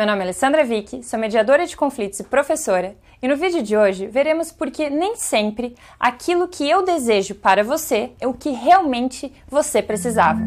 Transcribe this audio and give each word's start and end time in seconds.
Meu 0.00 0.06
nome 0.06 0.20
é 0.20 0.22
Alessandra 0.22 0.64
Vick, 0.64 1.04
sou 1.04 1.18
mediadora 1.18 1.66
de 1.66 1.76
conflitos 1.76 2.20
e 2.20 2.24
professora, 2.24 2.96
e 3.20 3.28
no 3.28 3.36
vídeo 3.36 3.62
de 3.62 3.76
hoje 3.76 4.06
veremos 4.06 4.50
por 4.50 4.70
que 4.70 4.88
nem 4.88 5.14
sempre 5.14 5.76
aquilo 5.98 6.48
que 6.48 6.66
eu 6.66 6.82
desejo 6.82 7.34
para 7.34 7.62
você 7.62 8.10
é 8.18 8.26
o 8.26 8.32
que 8.32 8.48
realmente 8.48 9.30
você 9.46 9.82
precisava. 9.82 10.40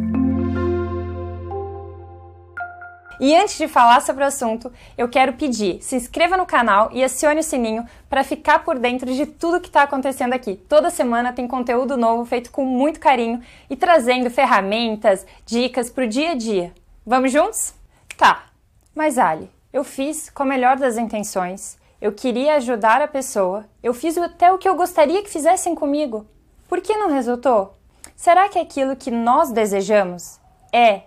E 3.19 3.35
antes 3.35 3.59
de 3.59 3.67
falar 3.67 4.01
sobre 4.01 4.23
o 4.23 4.27
assunto, 4.27 4.73
eu 4.97 5.07
quero 5.07 5.33
pedir, 5.33 5.83
se 5.83 5.95
inscreva 5.95 6.35
no 6.35 6.47
canal 6.47 6.89
e 6.91 7.03
acione 7.03 7.41
o 7.41 7.43
sininho 7.43 7.85
para 8.09 8.23
ficar 8.23 8.63
por 8.63 8.79
dentro 8.79 9.13
de 9.13 9.27
tudo 9.27 9.61
que 9.61 9.67
está 9.67 9.83
acontecendo 9.83 10.33
aqui. 10.33 10.55
Toda 10.67 10.89
semana 10.89 11.31
tem 11.31 11.47
conteúdo 11.47 11.95
novo 11.95 12.25
feito 12.25 12.49
com 12.49 12.65
muito 12.65 12.99
carinho 12.99 13.39
e 13.69 13.75
trazendo 13.75 14.31
ferramentas, 14.31 15.27
dicas 15.45 15.91
para 15.91 16.05
o 16.05 16.07
dia 16.07 16.31
a 16.31 16.35
dia. 16.35 16.73
Vamos 17.05 17.31
juntos? 17.31 17.75
Tá, 18.17 18.45
mas 18.95 19.17
Ali, 19.17 19.49
eu 19.71 19.83
fiz 19.83 20.29
com 20.29 20.43
a 20.43 20.45
melhor 20.45 20.77
das 20.77 20.97
intenções, 20.97 21.77
eu 21.99 22.11
queria 22.11 22.55
ajudar 22.55 23.01
a 23.01 23.07
pessoa, 23.07 23.65
eu 23.81 23.93
fiz 23.93 24.17
até 24.17 24.51
o 24.51 24.57
que 24.57 24.67
eu 24.67 24.75
gostaria 24.75 25.23
que 25.23 25.29
fizessem 25.29 25.73
comigo. 25.73 26.27
Por 26.67 26.81
que 26.81 26.95
não 26.97 27.09
resultou? 27.09 27.77
Será 28.15 28.49
que 28.49 28.59
aquilo 28.59 28.95
que 28.95 29.09
nós 29.09 29.51
desejamos 29.51 30.39
é 30.71 31.03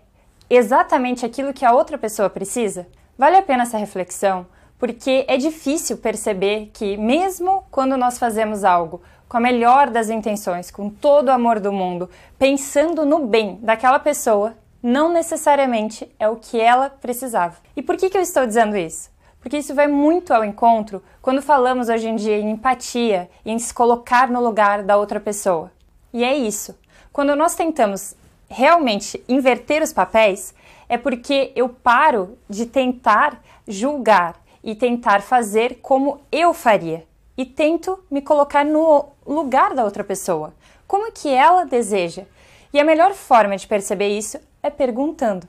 exatamente 0.48 1.24
aquilo 1.24 1.52
que 1.52 1.64
a 1.64 1.72
outra 1.72 1.98
pessoa 1.98 2.30
precisa? 2.30 2.86
Vale 3.16 3.36
a 3.36 3.42
pena 3.42 3.62
essa 3.62 3.78
reflexão, 3.78 4.46
porque 4.78 5.24
é 5.28 5.36
difícil 5.36 5.98
perceber 5.98 6.70
que, 6.72 6.96
mesmo 6.96 7.64
quando 7.70 7.96
nós 7.96 8.18
fazemos 8.18 8.64
algo 8.64 9.02
com 9.28 9.36
a 9.36 9.40
melhor 9.40 9.90
das 9.90 10.08
intenções, 10.08 10.70
com 10.70 10.88
todo 10.88 11.28
o 11.28 11.32
amor 11.32 11.60
do 11.60 11.72
mundo, 11.72 12.08
pensando 12.38 13.04
no 13.04 13.26
bem 13.26 13.58
daquela 13.62 13.98
pessoa, 13.98 14.54
não 14.82 15.12
necessariamente 15.12 16.10
é 16.18 16.28
o 16.28 16.36
que 16.36 16.60
ela 16.60 16.90
precisava. 16.90 17.56
E 17.76 17.82
por 17.82 17.96
que, 17.96 18.10
que 18.10 18.16
eu 18.16 18.22
estou 18.22 18.46
dizendo 18.46 18.76
isso? 18.76 19.10
Porque 19.40 19.58
isso 19.58 19.74
vai 19.74 19.86
muito 19.86 20.34
ao 20.34 20.44
encontro 20.44 21.02
quando 21.22 21.40
falamos 21.40 21.88
hoje 21.88 22.08
em 22.08 22.16
dia 22.16 22.36
em 22.36 22.50
empatia 22.50 23.30
em 23.44 23.58
se 23.58 23.72
colocar 23.72 24.28
no 24.28 24.42
lugar 24.42 24.82
da 24.82 24.96
outra 24.96 25.20
pessoa. 25.20 25.70
E 26.12 26.24
é 26.24 26.36
isso. 26.36 26.76
Quando 27.12 27.36
nós 27.36 27.54
tentamos 27.54 28.16
realmente 28.48 29.22
inverter 29.28 29.82
os 29.82 29.92
papéis, 29.92 30.54
é 30.88 30.98
porque 30.98 31.52
eu 31.54 31.68
paro 31.68 32.36
de 32.48 32.66
tentar 32.66 33.40
julgar 33.66 34.36
e 34.62 34.74
tentar 34.74 35.22
fazer 35.22 35.78
como 35.80 36.20
eu 36.30 36.52
faria 36.52 37.06
e 37.36 37.44
tento 37.44 38.02
me 38.10 38.22
colocar 38.22 38.64
no 38.64 39.06
lugar 39.26 39.74
da 39.74 39.84
outra 39.84 40.02
pessoa. 40.02 40.54
Como 40.86 41.12
que 41.12 41.28
ela 41.28 41.64
deseja? 41.64 42.24
E 42.72 42.80
a 42.80 42.84
melhor 42.84 43.12
forma 43.14 43.56
de 43.56 43.66
perceber 43.66 44.08
isso 44.08 44.38
é 44.66 44.70
perguntando. 44.70 45.46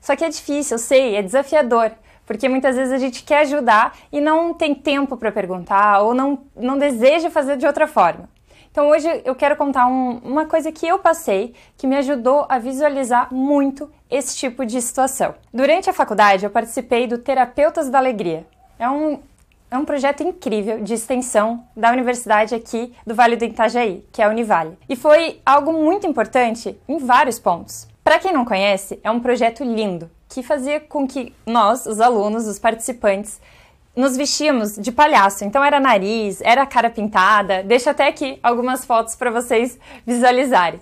Só 0.00 0.14
que 0.16 0.24
é 0.24 0.28
difícil, 0.28 0.76
eu 0.76 0.78
sei, 0.78 1.16
é 1.16 1.22
desafiador, 1.22 1.92
porque 2.24 2.48
muitas 2.48 2.76
vezes 2.76 2.92
a 2.92 2.98
gente 2.98 3.22
quer 3.24 3.40
ajudar 3.40 3.96
e 4.12 4.20
não 4.20 4.54
tem 4.54 4.74
tempo 4.74 5.16
para 5.16 5.32
perguntar 5.32 6.00
ou 6.00 6.14
não, 6.14 6.38
não 6.54 6.78
deseja 6.78 7.30
fazer 7.30 7.56
de 7.56 7.66
outra 7.66 7.86
forma. 7.86 8.28
Então 8.70 8.90
hoje 8.90 9.08
eu 9.24 9.34
quero 9.34 9.56
contar 9.56 9.86
um, 9.86 10.18
uma 10.18 10.46
coisa 10.46 10.70
que 10.70 10.86
eu 10.86 10.98
passei 10.98 11.54
que 11.76 11.86
me 11.86 11.96
ajudou 11.96 12.46
a 12.48 12.58
visualizar 12.58 13.32
muito 13.32 13.90
esse 14.10 14.36
tipo 14.36 14.64
de 14.64 14.80
situação. 14.80 15.34
Durante 15.52 15.90
a 15.90 15.92
faculdade 15.92 16.44
eu 16.44 16.50
participei 16.50 17.06
do 17.06 17.18
Terapeutas 17.18 17.90
da 17.90 17.98
Alegria. 17.98 18.46
É 18.78 18.88
um, 18.88 19.18
é 19.70 19.76
um 19.76 19.84
projeto 19.84 20.22
incrível 20.22 20.80
de 20.80 20.94
extensão 20.94 21.64
da 21.76 21.90
universidade 21.90 22.54
aqui 22.54 22.94
do 23.06 23.14
Vale 23.14 23.36
do 23.36 23.44
Itajaí, 23.44 24.04
que 24.12 24.22
é 24.22 24.26
a 24.26 24.28
Univale. 24.28 24.78
E 24.88 24.94
foi 24.94 25.40
algo 25.44 25.72
muito 25.72 26.06
importante 26.06 26.78
em 26.86 26.98
vários 26.98 27.38
pontos. 27.38 27.88
Para 28.08 28.20
quem 28.20 28.32
não 28.32 28.42
conhece, 28.42 28.98
é 29.04 29.10
um 29.10 29.20
projeto 29.20 29.62
lindo 29.62 30.10
que 30.30 30.42
fazia 30.42 30.80
com 30.80 31.06
que 31.06 31.34
nós, 31.44 31.84
os 31.84 32.00
alunos, 32.00 32.46
os 32.46 32.58
participantes, 32.58 33.38
nos 33.94 34.16
vestíamos 34.16 34.76
de 34.76 34.90
palhaço. 34.90 35.44
Então 35.44 35.62
era 35.62 35.78
nariz, 35.78 36.40
era 36.40 36.64
cara 36.64 36.88
pintada. 36.88 37.62
Deixa 37.62 37.90
até 37.90 38.08
aqui 38.08 38.38
algumas 38.42 38.86
fotos 38.86 39.14
para 39.14 39.30
vocês 39.30 39.78
visualizarem. 40.06 40.80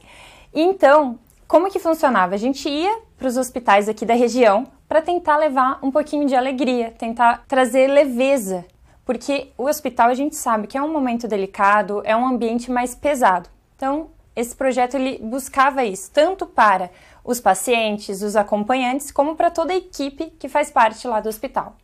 Então, 0.55 1.19
como 1.49 1.69
que 1.69 1.81
funcionava? 1.81 2.37
A 2.37 2.39
gente 2.39 2.69
ia 2.69 2.97
para 3.19 3.27
os 3.27 3.37
hospitais 3.37 3.89
aqui 3.89 4.07
da 4.07 4.15
região 4.15 4.65
para 4.89 5.03
tentar 5.03 5.37
levar 5.37 5.81
um 5.83 5.91
pouquinho 5.91 6.29
de 6.29 6.37
alegria, 6.37 6.95
tentar 6.97 7.43
trazer 7.49 7.89
leveza, 7.89 8.65
porque 9.05 9.51
o 9.59 9.65
hospital 9.65 10.11
a 10.11 10.15
gente 10.15 10.37
sabe 10.37 10.69
que 10.69 10.79
é 10.79 10.83
um 10.83 10.93
momento 10.93 11.27
delicado, 11.27 12.03
é 12.05 12.17
um 12.17 12.25
ambiente 12.25 12.71
mais 12.71 12.95
pesado. 12.95 13.51
Então, 13.75 14.11
esse 14.37 14.55
projeto 14.55 14.95
ele 14.95 15.19
buscava 15.19 15.85
isso, 15.85 16.11
tanto 16.13 16.47
para 16.47 16.91
os 17.25 17.41
pacientes, 17.41 18.23
os 18.23 18.37
acompanhantes, 18.37 19.11
como 19.11 19.35
para 19.35 19.51
toda 19.51 19.73
a 19.73 19.77
equipe 19.77 20.27
que 20.39 20.49
faz 20.49 20.71
parte 20.71 21.09
lá 21.09 21.21
do 21.21 21.29
hospital. 21.29 21.75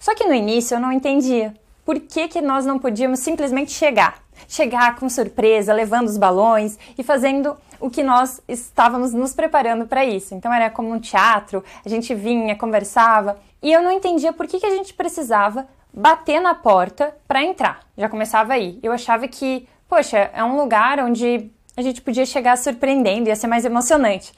Só 0.00 0.14
que 0.14 0.24
no 0.24 0.34
início 0.34 0.74
eu 0.74 0.80
não 0.80 0.90
entendia 0.90 1.54
por 1.84 2.00
que, 2.00 2.28
que 2.28 2.40
nós 2.40 2.64
não 2.64 2.78
podíamos 2.78 3.20
simplesmente 3.20 3.70
chegar. 3.72 4.22
Chegar 4.48 4.96
com 4.96 5.08
surpresa, 5.08 5.72
levando 5.72 6.08
os 6.08 6.16
balões 6.16 6.78
e 6.98 7.02
fazendo 7.02 7.56
o 7.78 7.90
que 7.90 8.02
nós 8.02 8.40
estávamos 8.48 9.12
nos 9.12 9.34
preparando 9.34 9.86
para 9.86 10.04
isso. 10.04 10.34
Então 10.34 10.52
era 10.52 10.70
como 10.70 10.90
um 10.90 10.98
teatro, 10.98 11.62
a 11.84 11.88
gente 11.88 12.14
vinha, 12.14 12.56
conversava, 12.56 13.38
e 13.62 13.72
eu 13.72 13.82
não 13.82 13.92
entendia 13.92 14.32
por 14.32 14.46
que, 14.46 14.58
que 14.58 14.66
a 14.66 14.70
gente 14.70 14.94
precisava 14.94 15.68
bater 15.92 16.40
na 16.40 16.54
porta 16.54 17.14
para 17.28 17.44
entrar. 17.44 17.80
Já 17.96 18.08
começava 18.08 18.54
aí. 18.54 18.78
Eu 18.82 18.92
achava 18.92 19.28
que, 19.28 19.68
poxa, 19.88 20.30
é 20.32 20.42
um 20.42 20.56
lugar 20.56 20.98
onde 21.00 21.50
a 21.76 21.82
gente 21.82 22.02
podia 22.02 22.26
chegar 22.26 22.56
surpreendendo, 22.56 23.28
ia 23.28 23.36
ser 23.36 23.46
mais 23.46 23.64
emocionante. 23.64 24.32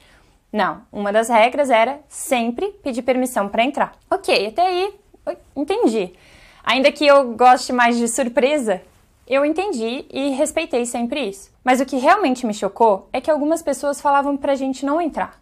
Não, 0.51 0.83
uma 0.91 1.11
das 1.11 1.27
regras 1.27 1.69
era 1.69 1.99
sempre 2.07 2.67
pedir 2.83 3.01
permissão 3.01 3.49
para 3.49 3.63
entrar. 3.63 3.93
Ok, 4.09 4.47
até 4.47 4.61
aí 4.61 4.93
entendi. 5.55 6.13
Ainda 6.63 6.91
que 6.91 7.05
eu 7.05 7.33
goste 7.33 7.73
mais 7.73 7.97
de 7.97 8.07
surpresa, 8.07 8.81
eu 9.27 9.43
entendi 9.43 10.05
e 10.11 10.29
respeitei 10.29 10.85
sempre 10.85 11.27
isso. 11.27 11.51
Mas 11.63 11.81
o 11.81 11.85
que 11.85 11.97
realmente 11.97 12.45
me 12.45 12.53
chocou 12.53 13.09
é 13.11 13.19
que 13.19 13.29
algumas 13.29 13.61
pessoas 13.61 13.99
falavam 13.99 14.37
pra 14.37 14.55
gente 14.55 14.85
não 14.85 15.01
entrar. 15.01 15.39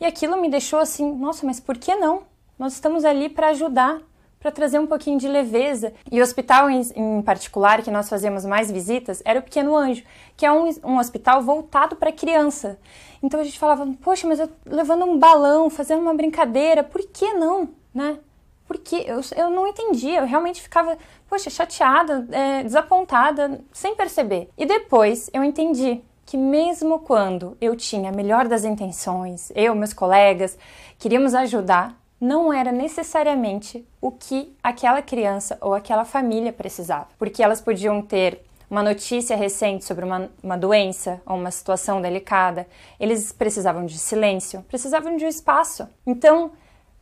E 0.00 0.06
aquilo 0.06 0.40
me 0.40 0.48
deixou 0.48 0.78
assim, 0.78 1.12
nossa, 1.14 1.44
mas 1.44 1.58
por 1.58 1.76
que 1.76 1.94
não? 1.96 2.22
Nós 2.58 2.72
estamos 2.72 3.04
ali 3.04 3.28
para 3.28 3.48
ajudar, 3.48 4.00
para 4.40 4.50
trazer 4.50 4.78
um 4.78 4.86
pouquinho 4.86 5.18
de 5.18 5.28
leveza. 5.28 5.92
E 6.10 6.20
o 6.20 6.22
hospital 6.22 6.70
em, 6.70 6.80
em, 6.94 7.22
particular, 7.22 7.82
que 7.82 7.90
nós 7.90 8.08
fazemos 8.08 8.44
mais 8.44 8.70
visitas, 8.70 9.22
era 9.24 9.40
o 9.40 9.42
Pequeno 9.42 9.76
Anjo, 9.76 10.02
que 10.36 10.46
é 10.46 10.52
um, 10.52 10.68
um 10.84 10.98
hospital 10.98 11.42
voltado 11.42 11.96
para 11.96 12.12
criança. 12.12 12.78
Então 13.22 13.40
a 13.40 13.44
gente 13.44 13.58
falava, 13.58 13.86
poxa, 14.02 14.26
mas 14.26 14.38
eu 14.38 14.48
levando 14.64 15.04
um 15.04 15.18
balão, 15.18 15.68
fazendo 15.68 16.00
uma 16.00 16.14
brincadeira, 16.14 16.84
por 16.84 17.02
que 17.02 17.32
não, 17.32 17.70
né? 17.92 18.18
Porque 18.66 18.96
eu, 19.06 19.20
eu 19.34 19.50
não 19.50 19.66
entendia, 19.66 20.20
eu 20.20 20.26
realmente 20.26 20.60
ficava, 20.60 20.96
poxa, 21.28 21.48
chateada, 21.48 22.28
é, 22.30 22.62
desapontada, 22.62 23.60
sem 23.72 23.96
perceber. 23.96 24.50
E 24.58 24.66
depois 24.66 25.30
eu 25.32 25.42
entendi 25.42 26.02
que 26.26 26.36
mesmo 26.36 26.98
quando 26.98 27.56
eu 27.58 27.74
tinha 27.74 28.10
a 28.10 28.12
melhor 28.12 28.46
das 28.46 28.62
intenções, 28.62 29.50
eu, 29.54 29.74
meus 29.74 29.94
colegas, 29.94 30.58
queríamos 30.98 31.34
ajudar, 31.34 31.98
não 32.20 32.52
era 32.52 32.72
necessariamente 32.72 33.86
o 34.00 34.10
que 34.10 34.52
aquela 34.62 35.00
criança 35.00 35.56
ou 35.60 35.74
aquela 35.74 36.04
família 36.04 36.52
precisava, 36.52 37.08
porque 37.18 37.42
elas 37.42 37.60
podiam 37.60 38.02
ter 38.02 38.42
uma 38.70 38.82
notícia 38.82 39.36
recente 39.36 39.84
sobre 39.84 40.04
uma, 40.04 40.30
uma 40.42 40.58
doença 40.58 41.22
ou 41.24 41.36
uma 41.36 41.50
situação 41.50 42.02
delicada, 42.02 42.66
eles 43.00 43.32
precisavam 43.32 43.86
de 43.86 43.98
silêncio, 43.98 44.62
precisavam 44.68 45.16
de 45.16 45.24
um 45.24 45.28
espaço. 45.28 45.88
Então, 46.06 46.52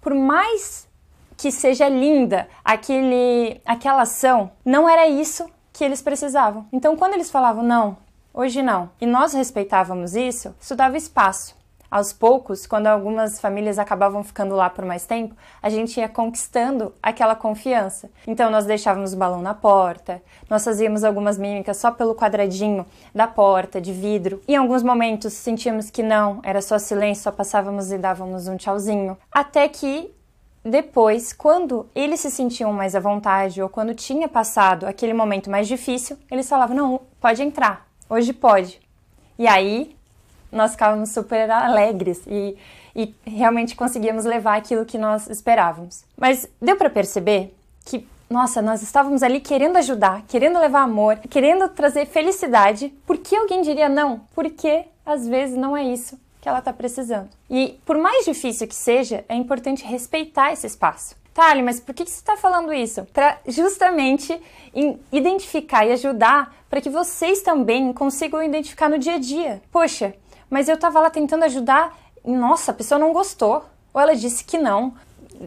por 0.01 0.15
mais 0.15 0.87
que 1.37 1.51
seja 1.51 1.89
linda 1.89 2.49
aquele, 2.65 3.61
aquela 3.65 4.03
ação, 4.03 4.53
não 4.65 4.89
era 4.89 5.09
isso 5.09 5.51
que 5.73 5.85
eles 5.85 6.01
precisavam. 6.01 6.67
Então, 6.73 6.97
quando 6.97 7.15
eles 7.15 7.31
falavam 7.31 7.63
não, 7.63 7.97
hoje 8.33 8.63
não, 8.63 8.91
e 9.01 9.07
nós 9.07 9.35
respeitávamos 9.35 10.15
isso, 10.15 10.55
isso 10.61 10.77
dava 10.77 10.97
espaço 10.97 11.57
aos 11.97 12.13
poucos, 12.13 12.67
quando 12.67 12.89
algumas 12.89 13.41
famílias 13.41 13.79
acabavam 13.79 14.23
ficando 14.23 14.55
lá 14.55 14.69
por 14.69 14.85
mais 14.85 15.07
tempo, 15.07 15.35
a 15.63 15.71
gente 15.71 15.99
ia 15.99 16.07
conquistando 16.07 16.93
aquela 17.03 17.35
confiança. 17.35 18.11
Então 18.27 18.51
nós 18.51 18.67
deixávamos 18.67 19.15
o 19.15 19.17
balão 19.17 19.41
na 19.41 19.55
porta, 19.55 20.23
nós 20.49 20.63
fazíamos 20.63 21.05
algumas 21.05 21.39
mímicas 21.39 21.79
só 21.79 21.91
pelo 21.91 22.15
quadradinho 22.15 22.85
da 23.15 23.27
porta 23.27 23.81
de 23.81 23.95
vidro. 23.95 24.43
Em 24.47 24.57
alguns 24.57 24.83
momentos 24.83 25.33
sentíamos 25.33 25.89
que 25.89 26.03
não, 26.03 26.41
era 26.43 26.61
só 26.61 26.79
silêncio, 26.79 27.25
só 27.25 27.33
passávamos 27.33 27.91
e 27.91 27.97
dávamos 27.97 28.47
um 28.47 28.59
tchauzinho. 28.59 29.17
Até 29.33 29.67
que 29.67 30.15
depois, 30.63 31.33
quando 31.33 31.89
eles 31.95 32.21
se 32.21 32.31
sentiam 32.31 32.75
mais 32.75 32.95
à 32.95 33.01
vontade 33.01 33.63
ou 33.63 33.71
quando 33.71 33.95
tinha 33.95 34.29
passado 34.29 34.85
aquele 34.85 35.15
momento 35.15 35.51
mais 35.51 35.67
difícil, 35.67 36.19
eles 36.31 36.47
falavam: 36.47 36.77
"Não, 36.77 37.01
pode 37.19 37.43
entrar. 37.43 37.87
Hoje 38.07 38.35
pode". 38.35 38.83
E 39.39 39.47
aí 39.47 39.97
nós 40.51 40.73
ficávamos 40.73 41.11
super 41.11 41.51
alegres 41.51 42.23
e, 42.27 42.57
e 42.95 43.15
realmente 43.25 43.75
conseguíamos 43.75 44.25
levar 44.25 44.57
aquilo 44.57 44.85
que 44.85 44.99
nós 44.99 45.29
esperávamos. 45.29 46.05
Mas 46.17 46.49
deu 46.61 46.77
para 46.77 46.91
perceber 46.91 47.55
que, 47.85 48.07
nossa, 48.29 48.61
nós 48.63 48.83
estávamos 48.83 49.23
ali 49.23 49.41
querendo 49.41 49.77
ajudar, 49.77 50.23
querendo 50.29 50.59
levar 50.59 50.83
amor, 50.83 51.19
querendo 51.31 51.69
trazer 51.69 52.07
felicidade. 52.07 52.93
Por 53.07 53.19
que 53.19 53.37
alguém 53.37 53.63
diria 53.63 53.89
não? 53.89 54.21
Porque 54.35 54.85
às 55.05 55.27
vezes 55.27 55.57
não 55.57 55.77
é 55.77 55.85
isso 55.85 56.19
que 56.41 56.49
ela 56.49 56.61
está 56.61 56.73
precisando. 56.73 57.29
E 57.51 57.79
por 57.85 57.99
mais 57.99 58.25
difícil 58.25 58.69
que 58.69 58.75
seja, 58.75 59.25
é 59.29 59.35
importante 59.35 59.85
respeitar 59.85 60.53
esse 60.53 60.67
espaço. 60.67 61.17
Tali, 61.37 61.61
mas 61.61 61.79
por 61.79 61.95
que, 61.95 62.03
que 62.03 62.11
você 62.11 62.17
está 62.17 62.35
falando 62.35 62.73
isso? 62.73 63.05
Para 63.13 63.39
justamente 63.47 64.41
identificar 65.13 65.85
e 65.85 65.93
ajudar 65.93 66.55
para 66.71 66.81
que 66.81 66.89
vocês 66.89 67.43
também 67.43 67.93
consigam 67.93 68.43
identificar 68.43 68.89
no 68.89 68.99
dia 68.99 69.17
a 69.17 69.19
dia. 69.19 69.63
Poxa, 69.71 70.15
mas 70.49 70.69
eu 70.69 70.75
estava 70.75 71.01
lá 71.01 71.11
tentando 71.11 71.45
ajudar 71.45 71.97
nossa, 72.27 72.73
a 72.73 72.75
pessoa 72.75 72.99
não 72.99 73.13
gostou. 73.13 73.65
Ou 73.95 74.01
ela 74.01 74.17
disse 74.17 74.45
que 74.45 74.59
não. 74.59 74.95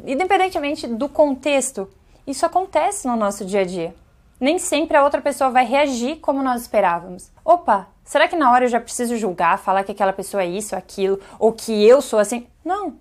Independentemente 0.05 0.87
do 0.87 1.09
contexto, 1.09 1.89
isso 2.25 2.45
acontece 2.45 3.07
no 3.07 3.15
nosso 3.15 3.45
dia 3.45 3.61
a 3.61 3.65
dia. 3.65 3.93
Nem 4.39 4.57
sempre 4.57 4.95
a 4.95 5.03
outra 5.03 5.21
pessoa 5.21 5.49
vai 5.49 5.65
reagir 5.65 6.17
como 6.17 6.41
nós 6.41 6.61
esperávamos. 6.61 7.29
Opa, 7.43 7.87
será 8.05 8.27
que 8.27 8.37
na 8.37 8.51
hora 8.51 8.65
eu 8.65 8.69
já 8.69 8.79
preciso 8.79 9.17
julgar, 9.17 9.59
falar 9.59 9.83
que 9.83 9.91
aquela 9.91 10.13
pessoa 10.13 10.43
é 10.43 10.47
isso, 10.47 10.75
aquilo, 10.75 11.19
ou 11.37 11.51
que 11.51 11.85
eu 11.85 12.01
sou 12.01 12.19
assim? 12.19 12.47
Não. 12.63 12.97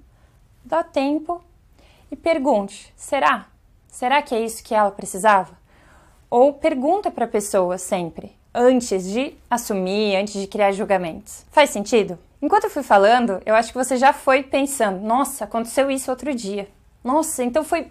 Dá 0.64 0.82
tempo 0.82 1.40
e 2.10 2.16
pergunte: 2.16 2.92
será? 2.96 3.46
Será 3.86 4.20
que 4.20 4.34
é 4.34 4.40
isso 4.40 4.64
que 4.64 4.74
ela 4.74 4.90
precisava? 4.90 5.56
Ou 6.28 6.52
pergunta 6.52 7.10
para 7.10 7.24
a 7.24 7.28
pessoa 7.28 7.78
sempre, 7.78 8.36
antes 8.54 9.04
de 9.04 9.34
assumir, 9.50 10.16
antes 10.16 10.40
de 10.40 10.46
criar 10.46 10.72
julgamentos. 10.72 11.44
Faz 11.50 11.70
sentido? 11.70 12.18
Enquanto 12.40 12.64
eu 12.64 12.70
fui 12.70 12.82
falando, 12.82 13.40
eu 13.44 13.54
acho 13.54 13.72
que 13.72 13.78
você 13.78 13.96
já 13.96 14.12
foi 14.12 14.42
pensando: 14.42 15.00
nossa, 15.00 15.44
aconteceu 15.44 15.90
isso 15.90 16.10
outro 16.10 16.34
dia. 16.34 16.68
Nossa, 17.02 17.42
então 17.44 17.64
foi 17.64 17.88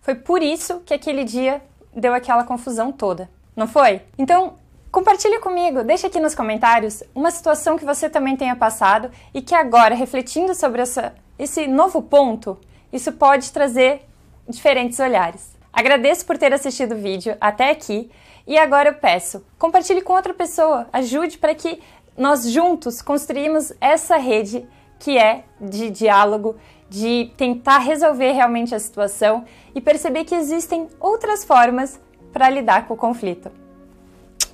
foi 0.00 0.14
por 0.14 0.42
isso 0.42 0.80
que 0.80 0.94
aquele 0.94 1.24
dia 1.24 1.62
deu 1.94 2.14
aquela 2.14 2.44
confusão 2.44 2.90
toda. 2.90 3.28
Não 3.54 3.68
foi? 3.68 4.00
Então, 4.18 4.54
compartilhe 4.90 5.38
comigo, 5.38 5.84
deixa 5.84 6.06
aqui 6.06 6.18
nos 6.18 6.34
comentários 6.34 7.02
uma 7.14 7.30
situação 7.30 7.76
que 7.76 7.84
você 7.84 8.08
também 8.08 8.36
tenha 8.36 8.56
passado 8.56 9.10
e 9.34 9.42
que 9.42 9.54
agora, 9.54 9.94
refletindo 9.94 10.54
sobre 10.54 10.80
essa, 10.82 11.14
esse 11.38 11.66
novo 11.66 12.02
ponto, 12.02 12.58
isso 12.92 13.12
pode 13.12 13.52
trazer 13.52 14.02
diferentes 14.48 14.98
olhares. 14.98 15.50
Agradeço 15.72 16.26
por 16.26 16.36
ter 16.36 16.52
assistido 16.52 16.92
o 16.92 16.98
vídeo 16.98 17.36
até 17.40 17.70
aqui 17.70 18.10
e 18.46 18.58
agora 18.58 18.90
eu 18.90 18.94
peço, 18.94 19.44
compartilhe 19.58 20.02
com 20.02 20.12
outra 20.12 20.34
pessoa, 20.34 20.88
ajude 20.92 21.38
para 21.38 21.54
que 21.54 21.80
nós 22.16 22.50
juntos 22.50 23.00
construímos 23.00 23.72
essa 23.80 24.16
rede 24.16 24.66
que 24.98 25.16
é 25.16 25.44
de 25.60 25.90
diálogo, 25.90 26.56
de 26.88 27.30
tentar 27.36 27.78
resolver 27.78 28.32
realmente 28.32 28.74
a 28.74 28.78
situação 28.78 29.44
e 29.74 29.80
perceber 29.80 30.24
que 30.24 30.34
existem 30.34 30.88
outras 30.98 31.44
formas 31.44 32.00
para 32.32 32.50
lidar 32.50 32.86
com 32.86 32.94
o 32.94 32.96
conflito. 32.96 33.50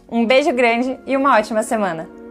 Um 0.08 0.24
beijo 0.24 0.52
grande 0.52 0.98
e 1.06 1.16
uma 1.16 1.36
ótima 1.36 1.62
semana! 1.62 2.25